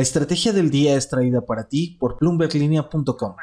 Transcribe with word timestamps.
La 0.00 0.04
estrategia 0.04 0.54
del 0.54 0.70
día 0.70 0.96
es 0.96 1.10
traída 1.10 1.42
para 1.42 1.68
ti 1.68 1.98
por 2.00 2.18
bloomberglinea.com. 2.18 3.36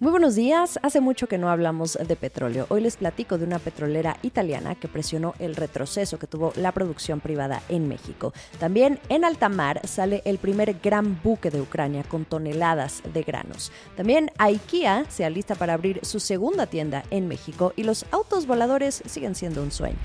Muy 0.00 0.10
buenos 0.10 0.34
días. 0.34 0.78
Hace 0.82 1.00
mucho 1.00 1.28
que 1.28 1.38
no 1.38 1.48
hablamos 1.48 1.94
de 1.94 2.14
petróleo. 2.14 2.66
Hoy 2.68 2.82
les 2.82 2.98
platico 2.98 3.38
de 3.38 3.46
una 3.46 3.58
petrolera 3.58 4.18
italiana 4.20 4.74
que 4.74 4.86
presionó 4.86 5.32
el 5.38 5.56
retroceso 5.56 6.18
que 6.18 6.26
tuvo 6.26 6.52
la 6.56 6.72
producción 6.72 7.20
privada 7.20 7.62
en 7.70 7.88
México. 7.88 8.34
También 8.60 9.00
en 9.08 9.24
alta 9.24 9.48
mar 9.48 9.80
sale 9.84 10.20
el 10.26 10.36
primer 10.36 10.74
gran 10.74 11.18
buque 11.22 11.50
de 11.50 11.62
Ucrania 11.62 12.04
con 12.04 12.26
toneladas 12.26 13.02
de 13.10 13.22
granos. 13.22 13.72
También 13.96 14.30
IKEA 14.36 15.06
se 15.08 15.24
alista 15.24 15.54
para 15.54 15.72
abrir 15.72 16.00
su 16.02 16.20
segunda 16.20 16.66
tienda 16.66 17.02
en 17.10 17.28
México 17.28 17.72
y 17.76 17.84
los 17.84 18.04
autos 18.10 18.46
voladores 18.46 19.02
siguen 19.06 19.34
siendo 19.34 19.62
un 19.62 19.70
sueño. 19.70 19.96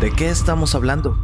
¿De 0.00 0.10
qué 0.10 0.30
estamos 0.30 0.74
hablando? 0.74 1.16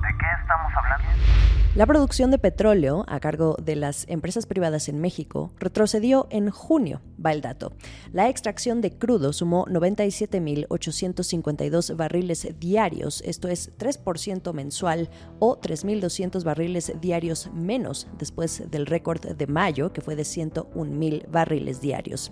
La 1.74 1.86
producción 1.86 2.30
de 2.30 2.38
petróleo 2.38 3.04
a 3.08 3.18
cargo 3.18 3.56
de 3.60 3.74
las 3.74 4.06
empresas 4.08 4.46
privadas 4.46 4.88
en 4.88 5.00
México 5.00 5.50
retrocedió 5.58 6.28
en 6.30 6.50
junio, 6.50 7.00
va 7.18 7.32
el 7.32 7.40
dato. 7.40 7.72
La 8.12 8.28
extracción 8.28 8.80
de 8.80 8.96
crudo 8.96 9.32
sumó 9.32 9.66
97.852 9.66 11.96
barriles 11.96 12.46
diarios, 12.60 13.22
esto 13.26 13.48
es 13.48 13.76
3% 13.76 14.52
mensual 14.52 15.10
o 15.40 15.60
3.200 15.60 16.44
barriles 16.44 16.92
diarios 17.00 17.50
menos 17.52 18.06
después 18.18 18.70
del 18.70 18.86
récord 18.86 19.26
de 19.26 19.46
mayo, 19.48 19.92
que 19.92 20.00
fue 20.00 20.14
de 20.14 20.22
101.000 20.22 21.28
barriles 21.28 21.80
diarios. 21.80 22.30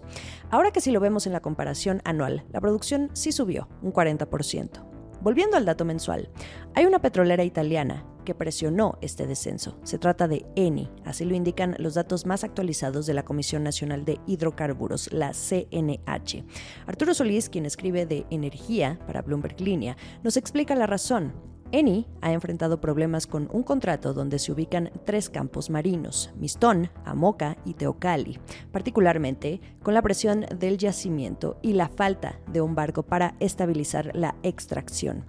Ahora 0.50 0.70
que 0.70 0.80
si 0.80 0.92
lo 0.92 1.00
vemos 1.00 1.26
en 1.26 1.32
la 1.32 1.40
comparación 1.40 2.00
anual, 2.04 2.44
la 2.52 2.60
producción 2.60 3.10
sí 3.12 3.32
subió 3.32 3.68
un 3.82 3.92
40%. 3.92 4.91
Volviendo 5.22 5.56
al 5.56 5.64
dato 5.64 5.84
mensual, 5.84 6.28
hay 6.74 6.84
una 6.84 7.00
petrolera 7.00 7.44
italiana 7.44 8.04
que 8.24 8.34
presionó 8.34 8.98
este 9.02 9.24
descenso. 9.24 9.78
Se 9.84 9.96
trata 9.96 10.26
de 10.26 10.44
Eni, 10.56 10.90
así 11.04 11.24
lo 11.24 11.36
indican 11.36 11.76
los 11.78 11.94
datos 11.94 12.26
más 12.26 12.42
actualizados 12.42 13.06
de 13.06 13.14
la 13.14 13.24
Comisión 13.24 13.62
Nacional 13.62 14.04
de 14.04 14.18
Hidrocarburos, 14.26 15.12
la 15.12 15.32
CNH. 15.32 16.44
Arturo 16.86 17.14
Solís, 17.14 17.48
quien 17.48 17.66
escribe 17.66 18.04
de 18.04 18.26
energía 18.30 18.98
para 19.06 19.22
Bloomberg 19.22 19.60
Línea, 19.60 19.96
nos 20.24 20.36
explica 20.36 20.74
la 20.74 20.88
razón. 20.88 21.32
Eni 21.72 22.06
ha 22.20 22.32
enfrentado 22.32 22.82
problemas 22.82 23.26
con 23.26 23.48
un 23.50 23.62
contrato 23.62 24.12
donde 24.12 24.38
se 24.38 24.52
ubican 24.52 24.90
tres 25.06 25.30
campos 25.30 25.70
marinos, 25.70 26.30
Mistón, 26.36 26.90
Amoca 27.06 27.56
y 27.64 27.72
Teocali, 27.72 28.38
particularmente 28.70 29.62
con 29.82 29.94
la 29.94 30.02
presión 30.02 30.44
del 30.58 30.76
yacimiento 30.76 31.56
y 31.62 31.72
la 31.72 31.88
falta 31.88 32.38
de 32.46 32.60
un 32.60 32.74
barco 32.74 33.04
para 33.04 33.36
estabilizar 33.40 34.14
la 34.14 34.34
extracción. 34.42 35.24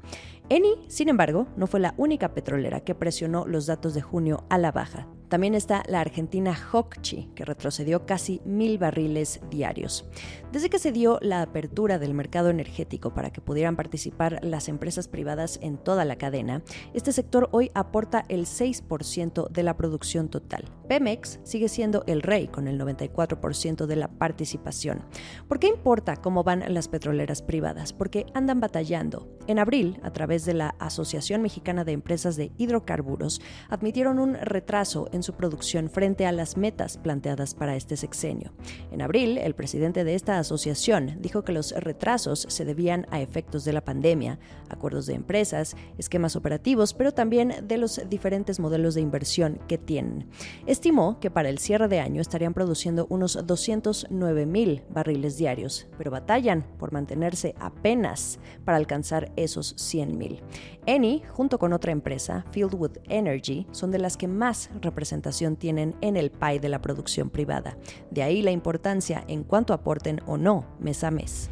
Eni, 0.50 0.76
sin 0.90 1.08
embargo, 1.08 1.48
no 1.56 1.66
fue 1.66 1.80
la 1.80 1.94
única 1.96 2.34
petrolera 2.34 2.82
que 2.82 2.94
presionó 2.94 3.46
los 3.48 3.66
datos 3.66 3.94
de 3.94 4.02
junio 4.02 4.44
a 4.50 4.58
la 4.58 4.74
baja. 4.74 5.08
También 5.34 5.56
está 5.56 5.81
la 5.88 6.00
argentina 6.00 6.56
Hokchi, 6.72 7.31
que 7.34 7.44
retrocedió 7.44 8.06
casi 8.06 8.39
mil 8.45 8.78
barriles 8.78 9.40
diarios. 9.50 10.06
Desde 10.52 10.70
que 10.70 10.78
se 10.78 10.92
dio 10.92 11.17
la 11.23 11.42
apertura 11.42 11.98
del 11.98 12.14
mercado 12.14 12.52
energético 12.52 13.16
para 13.16 13.34
que 13.34 13.42
pudieran 13.42 13.75
participar 13.75 14.38
las 14.44 14.70
empresas 14.70 15.08
privadas 15.08 15.58
en 15.64 15.80
toda 15.80 16.06
la 16.06 16.17
cadena, 16.17 16.62
este 16.94 17.12
sector 17.12 17.50
hoy 17.52 17.72
aporta 17.73 18.25
el 18.30 18.45
6% 18.45 19.50
de 19.50 19.64
la 19.64 19.75
producción 19.75 20.30
total. 20.30 20.66
Pemex 20.88 21.40
sigue 21.42 21.68
siendo 21.68 22.03
el 22.06 22.22
rey 22.22 22.47
con 22.47 22.68
el 22.68 22.80
94% 22.80 23.88
de 23.88 23.95
la 23.95 24.09
participación. 24.09 25.03
¿Por 25.47 25.58
qué 25.58 25.66
importa 25.66 26.18
cómo 26.18 26.44
van 26.44 26.72
las 26.72 26.88
petroleras 26.90 27.42
privadas? 27.42 27.92
Porque 27.92 28.28
andan 28.36 28.59
batallando. 28.59 29.28
En 29.47 29.58
abril, 29.58 30.00
a 30.03 30.14
través 30.14 30.45
de 30.45 30.53
la 30.53 30.75
Asociación 30.78 31.42
Mexicana 31.42 31.84
de 31.84 31.94
Empresas 31.94 32.36
de 32.36 32.52
Hidrocarburos, 32.58 33.42
admitieron 33.70 34.20
un 34.20 34.36
retraso 34.36 35.09
en 35.12 35.23
su 35.24 35.34
producción 35.34 35.90
frente 35.90 36.26
a 36.26 36.32
las 36.32 36.58
metas 36.58 36.98
planteadas 36.98 37.56
para 37.56 37.76
este 37.76 37.98
sexenio. 37.98 38.54
En 38.92 39.02
abril, 39.02 39.38
el 39.38 39.56
presidente 39.56 40.04
de 40.04 40.16
esta 40.16 40.38
asociación 40.38 41.18
dijo 41.20 41.44
que 41.44 41.54
los 41.54 41.72
retrasos 41.72 42.46
se 42.50 42.66
debían 42.66 43.08
a 43.09 43.22
efectos 43.22 43.66
de 43.66 43.74
la 43.74 43.84
pandemia, 43.84 44.40
acuerdos 44.70 45.06
de 45.06 45.16
empresas, 45.16 45.75
esquemas 45.97 46.36
operativos, 46.36 46.94
pero 46.94 47.14
también 47.14 47.53
de 47.68 47.78
los 47.78 48.02
diferentes 48.09 48.59
modelos 48.59 48.96
de 48.96 49.02
inversión 49.02 49.59
que 49.68 49.78
tienen. 49.78 50.30
Estimó 50.66 51.20
que 51.20 51.31
para 51.31 51.50
el 51.50 51.59
cierre 51.59 51.88
de 51.88 52.00
año 52.00 52.22
estarían 52.22 52.53
produciendo 52.53 53.08
unos 53.09 53.46
209 53.46 54.46
mil 54.46 54.84
barriles 54.90 55.38
diarios, 55.38 55.88
pero 55.97 56.12
batallan 56.12 56.66
por 56.78 56.92
mantenerse 56.92 57.56
apenas 57.59 58.40
para 58.66 58.78
alcanzar 58.78 59.31
esos 59.36 59.76
100 59.78 60.18
mil. 60.18 60.42
Eni, 60.86 61.24
junto 61.30 61.59
con 61.59 61.74
otra 61.74 61.92
empresa, 61.92 62.46
Fieldwood 62.52 62.97
Energy, 63.08 63.66
son 63.72 63.92
de 63.92 64.00
las 64.00 64.18
que 64.18 64.28
más 64.28 64.70
representación 65.13 65.57
tienen 65.57 65.96
en 66.01 66.18
el 66.18 66.31
PAI 66.31 66.57
de 66.57 66.69
la 66.69 66.81
producción 66.81 67.29
privada. 67.29 67.78
De 68.09 68.24
ahí 68.24 68.41
la 68.41 68.50
importancia 68.50 69.24
en 69.28 69.44
cuanto 69.44 69.74
aporten 69.74 70.22
o 70.25 70.38
no 70.38 70.66
mes 70.79 71.03
a 71.03 71.12
mes. 71.12 71.51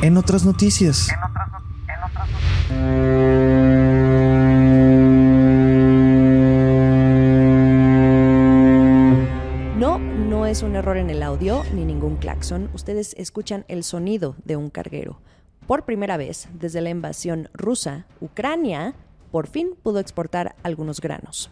En 0.00 0.16
otras 0.16 0.46
noticias. 0.46 1.08
No, 9.76 9.98
no 9.98 10.46
es 10.46 10.62
un 10.62 10.74
error 10.74 10.96
en 10.96 11.10
el 11.10 11.22
audio 11.22 11.62
ni 11.74 11.84
ningún 11.84 12.16
claxon. 12.16 12.70
Ustedes 12.72 13.14
escuchan 13.18 13.66
el 13.68 13.84
sonido 13.84 14.36
de 14.44 14.56
un 14.56 14.70
carguero. 14.70 15.20
Por 15.66 15.84
primera 15.84 16.16
vez 16.16 16.48
desde 16.54 16.80
la 16.80 16.88
invasión 16.88 17.50
rusa, 17.52 18.06
Ucrania 18.22 18.94
por 19.30 19.48
fin 19.48 19.74
pudo 19.82 19.98
exportar 19.98 20.56
algunos 20.62 21.00
granos. 21.00 21.50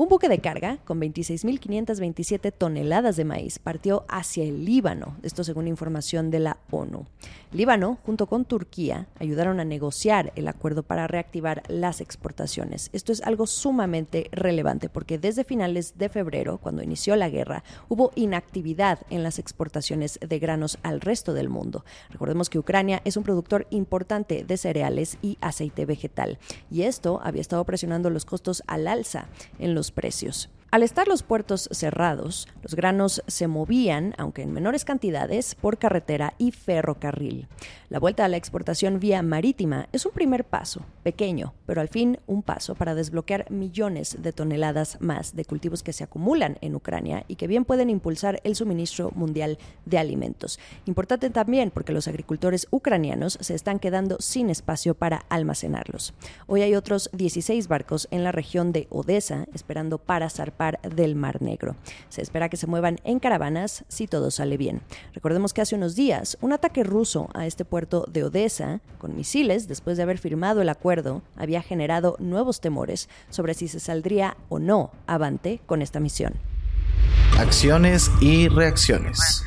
Un 0.00 0.08
buque 0.08 0.28
de 0.28 0.38
carga 0.38 0.78
con 0.84 1.00
26.527 1.00 2.52
toneladas 2.56 3.16
de 3.16 3.24
maíz 3.24 3.58
partió 3.58 4.04
hacia 4.08 4.44
el 4.44 4.64
Líbano, 4.64 5.16
esto 5.24 5.42
según 5.42 5.66
información 5.66 6.30
de 6.30 6.38
la 6.38 6.56
ONU. 6.70 7.04
Líbano, 7.50 7.98
junto 8.06 8.26
con 8.26 8.44
Turquía, 8.44 9.08
ayudaron 9.18 9.58
a 9.58 9.64
negociar 9.64 10.32
el 10.36 10.46
acuerdo 10.46 10.84
para 10.84 11.08
reactivar 11.08 11.64
las 11.66 12.00
exportaciones. 12.00 12.90
Esto 12.92 13.10
es 13.10 13.22
algo 13.22 13.48
sumamente 13.48 14.28
relevante 14.30 14.88
porque 14.88 15.18
desde 15.18 15.42
finales 15.42 15.98
de 15.98 16.08
febrero, 16.08 16.58
cuando 16.58 16.84
inició 16.84 17.16
la 17.16 17.28
guerra, 17.28 17.64
hubo 17.88 18.12
inactividad 18.14 19.00
en 19.10 19.24
las 19.24 19.40
exportaciones 19.40 20.20
de 20.20 20.38
granos 20.38 20.78
al 20.84 21.00
resto 21.00 21.34
del 21.34 21.48
mundo. 21.48 21.84
Recordemos 22.10 22.50
que 22.50 22.60
Ucrania 22.60 23.02
es 23.04 23.16
un 23.16 23.24
productor 23.24 23.66
importante 23.70 24.44
de 24.44 24.56
cereales 24.58 25.18
y 25.22 25.38
aceite 25.40 25.86
vegetal, 25.86 26.38
y 26.70 26.82
esto 26.82 27.20
había 27.24 27.40
estado 27.40 27.64
presionando 27.64 28.10
los 28.10 28.24
costos 28.24 28.62
al 28.68 28.86
alza 28.86 29.26
en 29.58 29.74
los 29.74 29.87
precios. 29.90 30.48
Al 30.70 30.82
estar 30.82 31.08
los 31.08 31.22
puertos 31.22 31.66
cerrados, 31.72 32.46
los 32.62 32.74
granos 32.74 33.22
se 33.26 33.46
movían, 33.46 34.14
aunque 34.18 34.42
en 34.42 34.52
menores 34.52 34.84
cantidades, 34.84 35.54
por 35.54 35.78
carretera 35.78 36.34
y 36.36 36.50
ferrocarril. 36.50 37.48
La 37.88 37.98
vuelta 37.98 38.26
a 38.26 38.28
la 38.28 38.36
exportación 38.36 39.00
vía 39.00 39.22
marítima 39.22 39.88
es 39.92 40.04
un 40.04 40.12
primer 40.12 40.44
paso, 40.44 40.82
pequeño, 41.02 41.54
pero 41.64 41.80
al 41.80 41.88
fin 41.88 42.18
un 42.26 42.42
paso 42.42 42.74
para 42.74 42.94
desbloquear 42.94 43.50
millones 43.50 44.18
de 44.20 44.30
toneladas 44.34 45.00
más 45.00 45.34
de 45.34 45.46
cultivos 45.46 45.82
que 45.82 45.94
se 45.94 46.04
acumulan 46.04 46.58
en 46.60 46.74
Ucrania 46.74 47.24
y 47.28 47.36
que 47.36 47.46
bien 47.46 47.64
pueden 47.64 47.88
impulsar 47.88 48.42
el 48.44 48.54
suministro 48.54 49.10
mundial 49.14 49.56
de 49.86 49.96
alimentos. 49.96 50.60
Importante 50.84 51.30
también 51.30 51.70
porque 51.70 51.94
los 51.94 52.08
agricultores 52.08 52.68
ucranianos 52.70 53.38
se 53.40 53.54
están 53.54 53.78
quedando 53.78 54.18
sin 54.20 54.50
espacio 54.50 54.94
para 54.94 55.24
almacenarlos. 55.30 56.12
Hoy 56.46 56.60
hay 56.60 56.74
otros 56.74 57.08
16 57.14 57.68
barcos 57.68 58.06
en 58.10 58.22
la 58.22 58.32
región 58.32 58.72
de 58.72 58.86
Odessa 58.90 59.46
esperando 59.54 59.96
para 59.96 60.28
zarpar 60.28 60.57
del 60.82 61.14
Mar 61.14 61.40
Negro. 61.40 61.76
Se 62.08 62.20
espera 62.20 62.48
que 62.48 62.56
se 62.56 62.66
muevan 62.66 62.98
en 63.04 63.20
caravanas 63.20 63.84
si 63.88 64.06
todo 64.06 64.30
sale 64.30 64.56
bien. 64.56 64.82
Recordemos 65.14 65.54
que 65.54 65.60
hace 65.60 65.76
unos 65.76 65.94
días 65.94 66.36
un 66.40 66.52
ataque 66.52 66.84
ruso 66.84 67.28
a 67.34 67.46
este 67.46 67.64
puerto 67.64 68.04
de 68.10 68.24
Odessa 68.24 68.80
con 68.98 69.16
misiles, 69.16 69.68
después 69.68 69.96
de 69.96 70.02
haber 70.02 70.18
firmado 70.18 70.60
el 70.60 70.68
acuerdo, 70.68 71.22
había 71.36 71.62
generado 71.62 72.16
nuevos 72.18 72.60
temores 72.60 73.08
sobre 73.30 73.54
si 73.54 73.68
se 73.68 73.80
saldría 73.80 74.36
o 74.48 74.58
no 74.58 74.90
avante 75.06 75.60
con 75.66 75.82
esta 75.82 76.00
misión. 76.00 76.34
Acciones 77.38 78.10
y 78.20 78.48
reacciones. 78.48 79.44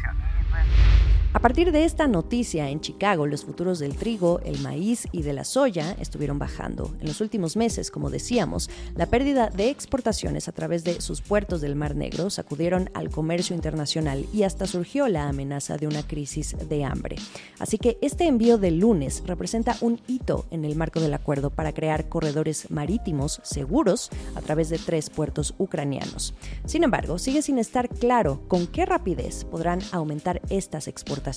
A 1.42 1.50
partir 1.50 1.72
de 1.72 1.86
esta 1.86 2.06
noticia, 2.06 2.70
en 2.70 2.82
Chicago 2.82 3.26
los 3.26 3.46
futuros 3.46 3.80
del 3.80 3.96
trigo, 3.96 4.40
el 4.46 4.60
maíz 4.60 5.08
y 5.12 5.24
de 5.24 5.34
la 5.34 5.44
soya 5.44 5.96
estuvieron 6.00 6.38
bajando. 6.38 6.94
En 7.00 7.08
los 7.08 7.20
últimos 7.20 7.58
meses, 7.58 7.90
como 7.90 8.12
decíamos, 8.12 8.70
la 8.96 9.08
pérdida 9.08 9.50
de 9.50 9.72
exportaciones 9.72 10.48
a 10.48 10.52
través 10.52 10.84
de 10.84 11.02
sus 11.02 11.22
puertos 11.22 11.60
del 11.60 11.76
Mar 11.76 11.96
Negro 11.96 12.30
sacudieron 12.30 12.92
al 12.94 13.10
comercio 13.10 13.56
internacional 13.56 14.28
y 14.32 14.44
hasta 14.44 14.68
surgió 14.68 15.08
la 15.08 15.30
amenaza 15.30 15.78
de 15.78 15.88
una 15.88 16.04
crisis 16.04 16.56
de 16.70 16.86
hambre. 16.86 17.16
Así 17.58 17.80
que 17.80 17.98
este 18.02 18.28
envío 18.28 18.60
del 18.60 18.78
lunes 18.78 19.24
representa 19.26 19.76
un 19.82 20.00
hito 20.06 20.46
en 20.52 20.64
el 20.64 20.76
marco 20.76 21.00
del 21.00 21.16
acuerdo 21.16 21.50
para 21.50 21.74
crear 21.74 22.08
corredores 22.08 22.70
marítimos 22.70 23.42
seguros 23.42 24.12
a 24.36 24.42
través 24.42 24.70
de 24.70 24.78
tres 24.78 25.10
puertos 25.10 25.56
ucranianos. 25.58 26.36
Sin 26.68 26.84
embargo, 26.84 27.18
sigue 27.18 27.42
sin 27.42 27.58
estar 27.58 27.90
claro 27.90 28.44
con 28.48 28.68
qué 28.68 28.86
rapidez 28.86 29.44
podrán 29.44 29.80
aumentar 29.92 30.40
estas 30.52 30.88
exportaciones 30.88 31.31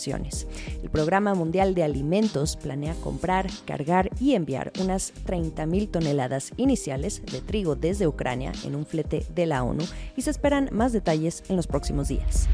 El 0.83 0.91
Programa 0.91 1.35
Mundial 1.35 1.75
de 1.75 1.85
Alimentos 1.85 2.57
planea 2.57 2.95
comprar, 2.95 3.49
cargar 3.67 4.11
y 4.21 4.35
enviar 4.35 4.73
unas 4.81 5.13
30.000 5.27 5.91
toneladas 5.91 6.53
iniciales 6.57 7.23
de 7.31 7.41
trigo 7.41 7.77
desde 7.77 8.07
Ucrania 8.07 8.53
en 8.65 8.75
un 8.75 8.87
flete 8.87 9.27
de 9.35 9.47
la 9.47 9.63
ONU 9.63 9.85
y 10.17 10.23
se 10.23 10.31
esperan 10.31 10.69
más 10.73 10.93
detalles 10.93 11.45
en 11.49 11.57
los 11.57 11.67
próximos 11.67 12.09
días. 12.09 12.49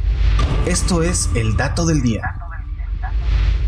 Esto 0.66 1.02
es 1.02 1.28
el 1.34 1.56
dato 1.56 1.86
del 1.86 2.02
día. 2.02 2.49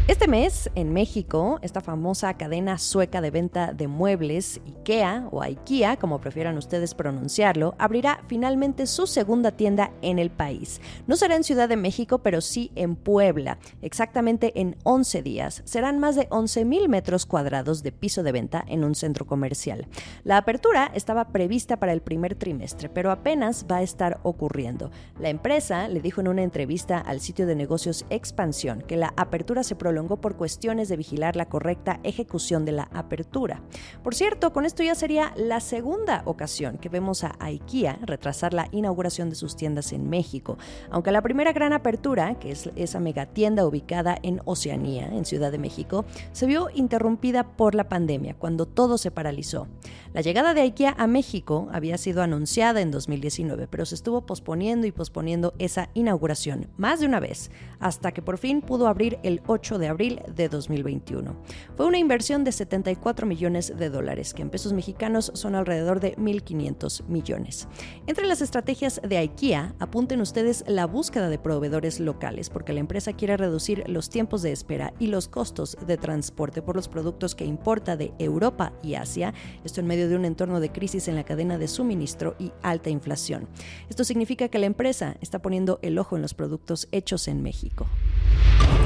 Este 0.08 0.26
mes, 0.26 0.68
en 0.74 0.92
México, 0.92 1.60
esta 1.62 1.80
famosa 1.80 2.34
cadena 2.34 2.76
sueca 2.78 3.20
de 3.20 3.30
venta 3.30 3.72
de 3.72 3.86
muebles, 3.86 4.60
IKEA 4.66 5.28
o 5.30 5.40
IKEA, 5.40 5.96
como 5.96 6.20
prefieran 6.20 6.58
ustedes 6.58 6.92
pronunciarlo, 6.92 7.76
abrirá 7.78 8.20
finalmente 8.26 8.88
su 8.88 9.06
segunda 9.06 9.52
tienda 9.52 9.92
en 10.02 10.18
el 10.18 10.30
país. 10.30 10.80
No 11.06 11.14
será 11.14 11.36
en 11.36 11.44
Ciudad 11.44 11.68
de 11.68 11.76
México, 11.76 12.18
pero 12.18 12.40
sí 12.40 12.72
en 12.74 12.96
Puebla, 12.96 13.58
exactamente 13.80 14.60
en 14.60 14.76
11 14.82 15.22
días. 15.22 15.62
Serán 15.66 16.00
más 16.00 16.16
de 16.16 16.26
11 16.30 16.64
mil 16.64 16.88
metros 16.88 17.24
cuadrados 17.24 17.84
de 17.84 17.92
piso 17.92 18.24
de 18.24 18.32
venta 18.32 18.64
en 18.66 18.82
un 18.82 18.96
centro 18.96 19.24
comercial. 19.24 19.86
La 20.24 20.36
apertura 20.36 20.90
estaba 20.94 21.28
prevista 21.28 21.76
para 21.76 21.92
el 21.92 22.02
primer 22.02 22.34
trimestre, 22.34 22.88
pero 22.88 23.12
apenas 23.12 23.66
va 23.70 23.76
a 23.76 23.82
estar 23.82 24.18
ocurriendo. 24.24 24.90
La 25.20 25.28
empresa 25.28 25.86
le 25.86 26.00
dijo 26.00 26.20
en 26.20 26.26
una 26.26 26.42
entrevista 26.42 26.98
al 26.98 27.20
sitio 27.20 27.46
de 27.46 27.54
negocios 27.54 28.04
Expansión 28.10 28.82
que 28.82 28.96
la 28.96 29.14
apertura 29.16 29.62
se 29.62 29.76
prolongó 29.92 30.16
por 30.16 30.36
cuestiones 30.36 30.88
de 30.88 30.96
vigilar 30.96 31.36
la 31.36 31.50
correcta 31.50 32.00
ejecución 32.02 32.64
de 32.64 32.72
la 32.72 32.88
apertura. 32.94 33.60
Por 34.02 34.14
cierto, 34.14 34.50
con 34.50 34.64
esto 34.64 34.82
ya 34.82 34.94
sería 34.94 35.34
la 35.36 35.60
segunda 35.60 36.22
ocasión 36.24 36.78
que 36.78 36.88
vemos 36.88 37.24
a 37.24 37.36
IKEA 37.38 37.98
retrasar 38.00 38.54
la 38.54 38.68
inauguración 38.72 39.28
de 39.28 39.36
sus 39.36 39.54
tiendas 39.54 39.92
en 39.92 40.08
México, 40.08 40.56
aunque 40.90 41.12
la 41.12 41.20
primera 41.20 41.52
gran 41.52 41.74
apertura, 41.74 42.38
que 42.38 42.52
es 42.52 42.70
esa 42.74 43.00
megatienda 43.00 43.66
ubicada 43.66 44.16
en 44.22 44.40
Oceanía, 44.46 45.08
en 45.08 45.26
Ciudad 45.26 45.52
de 45.52 45.58
México, 45.58 46.06
se 46.32 46.46
vio 46.46 46.70
interrumpida 46.74 47.44
por 47.44 47.74
la 47.74 47.90
pandemia, 47.90 48.32
cuando 48.32 48.64
todo 48.64 48.96
se 48.96 49.10
paralizó. 49.10 49.68
La 50.14 50.20
llegada 50.20 50.52
de 50.52 50.60
IKEA 50.60 50.94
a 50.98 51.06
México 51.06 51.68
había 51.72 51.96
sido 51.96 52.20
anunciada 52.22 52.82
en 52.82 52.90
2019, 52.90 53.66
pero 53.66 53.86
se 53.86 53.94
estuvo 53.94 54.26
posponiendo 54.26 54.86
y 54.86 54.92
posponiendo 54.92 55.54
esa 55.58 55.88
inauguración 55.94 56.68
más 56.76 57.00
de 57.00 57.06
una 57.06 57.18
vez, 57.18 57.50
hasta 57.80 58.12
que 58.12 58.20
por 58.20 58.36
fin 58.36 58.60
pudo 58.60 58.88
abrir 58.88 59.18
el 59.22 59.40
8 59.46 59.78
de 59.78 59.88
abril 59.88 60.20
de 60.34 60.50
2021. 60.50 61.34
Fue 61.78 61.86
una 61.86 61.96
inversión 61.96 62.44
de 62.44 62.52
74 62.52 63.26
millones 63.26 63.72
de 63.74 63.88
dólares, 63.88 64.34
que 64.34 64.42
en 64.42 64.50
pesos 64.50 64.74
mexicanos 64.74 65.32
son 65.34 65.54
alrededor 65.54 65.98
de 65.98 66.14
1.500 66.16 67.06
millones. 67.06 67.66
Entre 68.06 68.26
las 68.26 68.42
estrategias 68.42 69.00
de 69.02 69.16
IKEA, 69.16 69.74
apunten 69.78 70.20
ustedes 70.20 70.62
la 70.66 70.86
búsqueda 70.86 71.30
de 71.30 71.38
proveedores 71.38 72.00
locales, 72.00 72.50
porque 72.50 72.74
la 72.74 72.80
empresa 72.80 73.14
quiere 73.14 73.38
reducir 73.38 73.84
los 73.86 74.10
tiempos 74.10 74.42
de 74.42 74.52
espera 74.52 74.92
y 74.98 75.06
los 75.06 75.28
costos 75.28 75.78
de 75.86 75.96
transporte 75.96 76.60
por 76.60 76.76
los 76.76 76.88
productos 76.88 77.34
que 77.34 77.46
importa 77.46 77.96
de 77.96 78.12
Europa 78.18 78.74
y 78.82 78.96
Asia, 78.96 79.32
esto 79.64 79.80
en 79.80 79.86
medio 79.86 80.01
de 80.08 80.16
un 80.16 80.24
entorno 80.24 80.60
de 80.60 80.70
crisis 80.70 81.08
en 81.08 81.14
la 81.14 81.24
cadena 81.24 81.58
de 81.58 81.68
suministro 81.68 82.34
y 82.38 82.52
alta 82.62 82.90
inflación. 82.90 83.48
Esto 83.88 84.04
significa 84.04 84.48
que 84.48 84.58
la 84.58 84.66
empresa 84.66 85.16
está 85.20 85.40
poniendo 85.40 85.78
el 85.82 85.98
ojo 85.98 86.16
en 86.16 86.22
los 86.22 86.34
productos 86.34 86.88
hechos 86.92 87.28
en 87.28 87.42
México. 87.42 87.86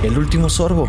El 0.02 0.18
último 0.18 0.48
sorbo. 0.48 0.88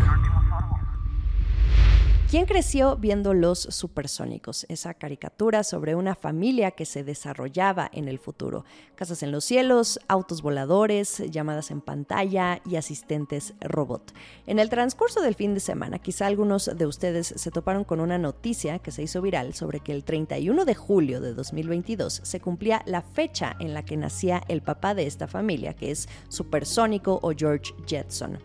¿Quién 2.30 2.46
creció 2.46 2.98
viendo 2.98 3.34
Los 3.34 3.60
Supersónicos? 3.60 4.66
Esa 4.68 4.94
caricatura 4.94 5.64
sobre 5.64 5.96
una 5.96 6.14
familia 6.14 6.72
que 6.72 6.84
se 6.84 7.06
desarrollaba 7.06 7.90
en 7.94 8.10
el 8.10 8.20
futuro. 8.20 8.66
Casas 8.96 9.24
en 9.24 9.32
los 9.32 9.46
cielos, 9.46 9.98
autos 10.10 10.42
voladores, 10.42 11.24
llamadas 11.32 11.72
en 11.72 11.80
pantalla 11.80 12.60
y 12.66 12.76
asistentes 12.76 13.54
robot. 13.62 14.12
En 14.46 14.60
el 14.60 14.70
transcurso 14.70 15.22
del 15.22 15.36
fin 15.36 15.54
de 15.54 15.62
semana, 15.62 16.00
quizá 16.00 16.28
algunos 16.28 16.70
de 16.76 16.86
ustedes 16.86 17.28
se 17.34 17.50
toparon 17.50 17.86
con 17.86 18.02
una 18.02 18.18
noticia 18.18 18.80
que 18.80 18.92
se 18.92 19.04
hizo 19.04 19.22
viral 19.22 19.54
sobre 19.54 19.80
que 19.80 19.94
el 19.94 20.04
31 20.04 20.66
de 20.66 20.76
julio 20.76 21.22
de 21.22 21.34
2022 21.34 22.20
se 22.24 22.42
cumplía 22.42 22.84
la 22.86 23.04
fecha 23.04 23.56
en 23.62 23.74
la 23.74 23.86
que 23.86 23.96
nacía 23.96 24.44
el 24.50 24.62
papá 24.62 24.94
de 24.96 25.08
esta 25.08 25.30
familia, 25.30 25.76
que 25.76 25.92
es 25.92 26.10
Supersónico 26.28 27.22
o 27.24 27.32
George 27.34 27.74
Jetson. 27.86 28.38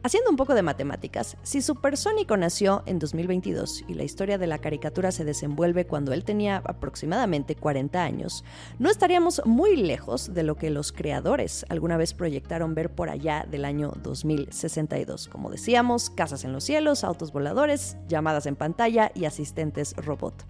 Haciendo 0.00 0.30
un 0.30 0.36
poco 0.36 0.54
de 0.54 0.62
matemáticas, 0.62 1.36
si 1.42 1.60
Supersónico 1.60 2.36
nació 2.36 2.84
en 2.86 3.00
2022 3.00 3.27
y 3.28 3.94
la 3.94 4.04
historia 4.04 4.38
de 4.38 4.46
la 4.46 4.58
caricatura 4.58 5.12
se 5.12 5.24
desenvuelve 5.24 5.86
cuando 5.86 6.14
él 6.14 6.24
tenía 6.24 6.62
aproximadamente 6.64 7.54
40 7.54 8.02
años, 8.02 8.42
no 8.78 8.90
estaríamos 8.90 9.42
muy 9.44 9.76
lejos 9.76 10.32
de 10.32 10.42
lo 10.42 10.56
que 10.56 10.70
los 10.70 10.92
creadores 10.92 11.66
alguna 11.68 11.98
vez 11.98 12.14
proyectaron 12.14 12.74
ver 12.74 12.90
por 12.90 13.10
allá 13.10 13.46
del 13.50 13.66
año 13.66 13.92
2062. 14.02 15.28
Como 15.28 15.50
decíamos, 15.50 16.08
casas 16.08 16.44
en 16.44 16.54
los 16.54 16.64
cielos, 16.64 17.04
autos 17.04 17.32
voladores, 17.32 17.98
llamadas 18.08 18.46
en 18.46 18.56
pantalla 18.56 19.12
y 19.14 19.26
asistentes 19.26 19.94
robot. 19.96 20.46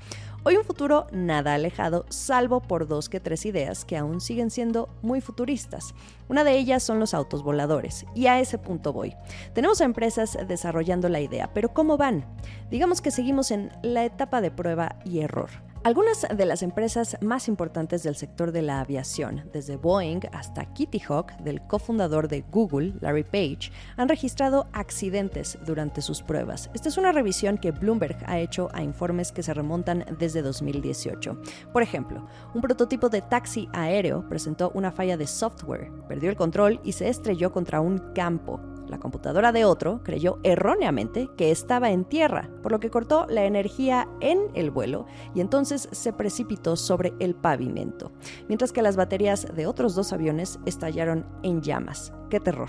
Hoy 0.48 0.56
un 0.56 0.64
futuro 0.64 1.06
nada 1.12 1.52
alejado, 1.52 2.06
salvo 2.08 2.62
por 2.62 2.88
dos 2.88 3.10
que 3.10 3.20
tres 3.20 3.44
ideas 3.44 3.84
que 3.84 3.98
aún 3.98 4.18
siguen 4.22 4.50
siendo 4.50 4.88
muy 5.02 5.20
futuristas. 5.20 5.94
Una 6.26 6.42
de 6.42 6.56
ellas 6.56 6.82
son 6.82 6.98
los 6.98 7.12
autos 7.12 7.42
voladores, 7.42 8.06
y 8.14 8.28
a 8.28 8.40
ese 8.40 8.56
punto 8.56 8.94
voy. 8.94 9.14
Tenemos 9.52 9.82
empresas 9.82 10.38
desarrollando 10.48 11.10
la 11.10 11.20
idea, 11.20 11.52
pero 11.52 11.74
¿cómo 11.74 11.98
van? 11.98 12.24
Digamos 12.70 13.02
que 13.02 13.10
seguimos 13.10 13.50
en 13.50 13.70
la 13.82 14.06
etapa 14.06 14.40
de 14.40 14.50
prueba 14.50 14.96
y 15.04 15.18
error. 15.18 15.50
Algunas 15.84 16.26
de 16.28 16.44
las 16.44 16.62
empresas 16.62 17.16
más 17.20 17.46
importantes 17.46 18.02
del 18.02 18.16
sector 18.16 18.50
de 18.50 18.62
la 18.62 18.80
aviación, 18.80 19.48
desde 19.52 19.76
Boeing 19.76 20.20
hasta 20.32 20.66
Kitty 20.74 21.00
Hawk, 21.08 21.36
del 21.38 21.62
cofundador 21.62 22.26
de 22.26 22.44
Google, 22.50 22.94
Larry 23.00 23.22
Page, 23.22 23.70
han 23.96 24.08
registrado 24.08 24.66
accidentes 24.72 25.56
durante 25.64 26.02
sus 26.02 26.20
pruebas. 26.20 26.68
Esta 26.74 26.88
es 26.88 26.98
una 26.98 27.12
revisión 27.12 27.58
que 27.58 27.70
Bloomberg 27.70 28.18
ha 28.26 28.40
hecho 28.40 28.68
a 28.72 28.82
informes 28.82 29.30
que 29.30 29.44
se 29.44 29.54
remontan 29.54 30.04
desde 30.18 30.42
2018. 30.42 31.40
Por 31.72 31.82
ejemplo, 31.82 32.26
un 32.54 32.60
prototipo 32.60 33.08
de 33.08 33.22
taxi 33.22 33.68
aéreo 33.72 34.28
presentó 34.28 34.72
una 34.74 34.90
falla 34.90 35.16
de 35.16 35.28
software, 35.28 35.92
perdió 36.08 36.28
el 36.28 36.36
control 36.36 36.80
y 36.82 36.92
se 36.92 37.08
estrelló 37.08 37.52
contra 37.52 37.80
un 37.80 37.98
campo. 38.14 38.60
La 38.88 38.98
computadora 38.98 39.52
de 39.52 39.64
otro 39.64 40.00
creyó 40.02 40.38
erróneamente 40.42 41.28
que 41.36 41.50
estaba 41.50 41.90
en 41.90 42.04
tierra, 42.04 42.48
por 42.62 42.72
lo 42.72 42.80
que 42.80 42.90
cortó 42.90 43.26
la 43.28 43.44
energía 43.44 44.08
en 44.20 44.38
el 44.54 44.70
vuelo 44.70 45.06
y 45.34 45.40
entonces 45.40 45.88
se 45.92 46.12
precipitó 46.12 46.76
sobre 46.76 47.12
el 47.18 47.34
pavimento, 47.34 48.12
mientras 48.48 48.72
que 48.72 48.82
las 48.82 48.96
baterías 48.96 49.46
de 49.54 49.66
otros 49.66 49.94
dos 49.94 50.12
aviones 50.12 50.58
estallaron 50.64 51.26
en 51.42 51.60
llamas. 51.60 52.12
¡Qué 52.28 52.40
terror! 52.40 52.68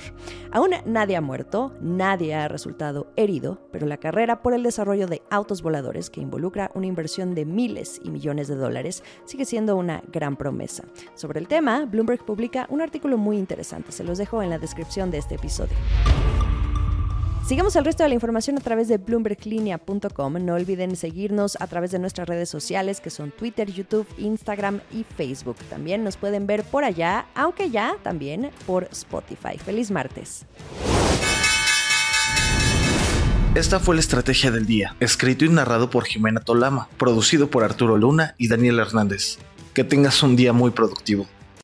Aún 0.51 0.71
nadie 0.85 1.17
ha 1.17 1.21
muerto, 1.21 1.73
nadie 1.81 2.33
ha 2.33 2.47
resultado 2.47 3.11
herido, 3.17 3.59
pero 3.71 3.87
la 3.87 3.97
carrera 3.97 4.41
por 4.41 4.53
el 4.53 4.63
desarrollo 4.63 5.07
de 5.07 5.21
autos 5.29 5.61
voladores, 5.61 6.09
que 6.09 6.21
involucra 6.21 6.71
una 6.75 6.87
inversión 6.87 7.35
de 7.35 7.45
miles 7.45 7.99
y 8.03 8.09
millones 8.09 8.47
de 8.47 8.55
dólares, 8.55 9.03
sigue 9.25 9.45
siendo 9.45 9.75
una 9.75 10.01
gran 10.11 10.37
promesa. 10.37 10.85
Sobre 11.13 11.39
el 11.39 11.47
tema, 11.47 11.85
Bloomberg 11.85 12.25
publica 12.25 12.67
un 12.69 12.81
artículo 12.81 13.17
muy 13.17 13.37
interesante, 13.37 13.91
se 13.91 14.03
los 14.03 14.17
dejo 14.17 14.41
en 14.41 14.49
la 14.49 14.59
descripción 14.59 15.11
de 15.11 15.17
este 15.17 15.35
episodio. 15.35 15.75
Sigamos 17.47 17.75
el 17.75 17.83
resto 17.83 18.03
de 18.03 18.09
la 18.09 18.15
información 18.15 18.57
a 18.57 18.61
través 18.61 18.87
de 18.87 18.97
bloomberglinea.com. 18.97 20.33
No 20.45 20.53
olviden 20.53 20.95
seguirnos 20.95 21.57
a 21.59 21.67
través 21.67 21.91
de 21.91 21.99
nuestras 21.99 22.27
redes 22.27 22.47
sociales 22.47 23.01
que 23.01 23.09
son 23.09 23.31
Twitter, 23.31 23.71
YouTube, 23.71 24.07
Instagram 24.17 24.81
y 24.91 25.03
Facebook. 25.03 25.57
También 25.69 26.03
nos 26.03 26.15
pueden 26.15 26.45
ver 26.45 26.63
por 26.63 26.83
allá, 26.83 27.25
aunque 27.33 27.71
ya 27.71 27.95
también 28.03 28.51
por 28.67 28.87
Spotify. 28.91 29.57
Feliz 29.57 29.89
martes. 29.89 30.45
Esta 33.55 33.79
fue 33.79 33.95
la 33.95 34.01
estrategia 34.01 34.51
del 34.51 34.67
día, 34.67 34.95
escrito 34.99 35.43
y 35.43 35.49
narrado 35.49 35.89
por 35.89 36.05
Jimena 36.05 36.39
Tolama, 36.39 36.87
producido 36.97 37.49
por 37.49 37.63
Arturo 37.63 37.97
Luna 37.97 38.35
y 38.37 38.47
Daniel 38.47 38.77
Hernández. 38.77 39.39
Que 39.73 39.83
tengas 39.83 40.21
un 40.21 40.35
día 40.35 40.53
muy 40.53 40.69
productivo. 40.69 41.25